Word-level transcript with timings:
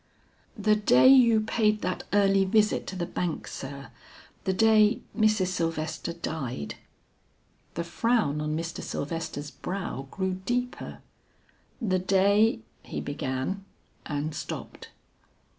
"The 0.57 0.75
day 0.75 1.07
you 1.07 1.41
paid 1.41 1.83
that 1.83 2.05
early 2.11 2.43
visit 2.43 2.87
to 2.87 2.95
the 2.95 3.05
bank, 3.05 3.47
sir, 3.47 3.91
the 4.45 4.51
day 4.53 5.01
Mrs. 5.15 5.49
Sylvester 5.49 6.11
died." 6.11 6.73
The 7.75 7.83
frown 7.83 8.41
on 8.41 8.57
Mr. 8.57 8.81
Sylvester's 8.81 9.51
brow 9.51 10.07
grew 10.09 10.41
deeper. 10.43 11.03
"The 11.79 11.99
day" 11.99 12.61
he 12.81 12.99
began, 12.99 13.63
and 14.07 14.33
stopped. 14.33 14.89